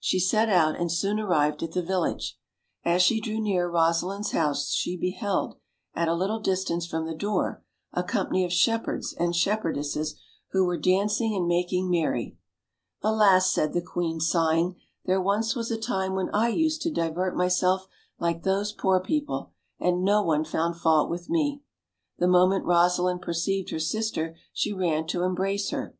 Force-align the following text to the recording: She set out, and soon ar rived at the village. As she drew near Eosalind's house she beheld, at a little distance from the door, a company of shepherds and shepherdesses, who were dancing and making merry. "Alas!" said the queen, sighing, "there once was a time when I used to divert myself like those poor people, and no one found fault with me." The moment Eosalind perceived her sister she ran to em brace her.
She 0.00 0.18
set 0.18 0.48
out, 0.48 0.76
and 0.76 0.90
soon 0.90 1.20
ar 1.20 1.28
rived 1.28 1.62
at 1.62 1.70
the 1.70 1.84
village. 1.84 2.36
As 2.84 3.00
she 3.00 3.20
drew 3.20 3.38
near 3.38 3.70
Eosalind's 3.70 4.32
house 4.32 4.70
she 4.72 4.96
beheld, 4.96 5.54
at 5.94 6.08
a 6.08 6.16
little 6.16 6.40
distance 6.40 6.84
from 6.84 7.06
the 7.06 7.14
door, 7.14 7.62
a 7.92 8.02
company 8.02 8.44
of 8.44 8.52
shepherds 8.52 9.12
and 9.12 9.36
shepherdesses, 9.36 10.16
who 10.50 10.64
were 10.64 10.76
dancing 10.80 11.32
and 11.36 11.46
making 11.46 11.88
merry. 11.88 12.36
"Alas!" 13.02 13.52
said 13.54 13.72
the 13.72 13.80
queen, 13.80 14.18
sighing, 14.18 14.74
"there 15.04 15.22
once 15.22 15.54
was 15.54 15.70
a 15.70 15.78
time 15.78 16.16
when 16.16 16.28
I 16.32 16.48
used 16.48 16.82
to 16.82 16.90
divert 16.90 17.36
myself 17.36 17.86
like 18.18 18.42
those 18.42 18.72
poor 18.72 18.98
people, 18.98 19.52
and 19.78 20.02
no 20.02 20.24
one 20.24 20.42
found 20.44 20.74
fault 20.74 21.08
with 21.08 21.30
me." 21.30 21.62
The 22.18 22.26
moment 22.26 22.64
Eosalind 22.66 23.22
perceived 23.22 23.70
her 23.70 23.78
sister 23.78 24.34
she 24.52 24.72
ran 24.72 25.06
to 25.06 25.22
em 25.22 25.36
brace 25.36 25.70
her. 25.70 25.94